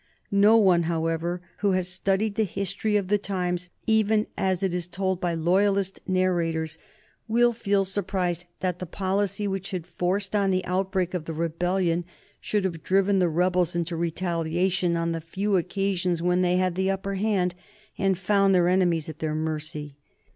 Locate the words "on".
10.35-10.49, 14.97-15.11